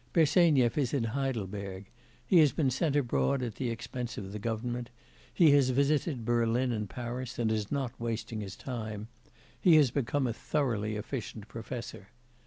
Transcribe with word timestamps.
Bersenyev 0.13 0.79
is 0.79 0.95
in 0.95 1.03
Heidelberg; 1.03 1.91
he 2.25 2.39
has 2.39 2.53
been 2.53 2.71
sent 2.71 2.95
abroad 2.95 3.43
at 3.43 3.53
the 3.57 3.69
expense 3.69 4.17
of 4.17 4.41
government; 4.41 4.89
he 5.31 5.51
has 5.51 5.69
visited 5.69 6.25
Berlin 6.25 6.71
and 6.71 6.89
Paris 6.89 7.37
and 7.37 7.51
is 7.51 7.71
not 7.71 7.99
wasting 8.01 8.41
his 8.41 8.55
time; 8.55 9.09
he 9.59 9.75
has 9.75 9.91
become 9.91 10.25
a 10.25 10.33
thoroughly 10.33 10.95
efficient 10.95 11.47
professor. 11.47 12.07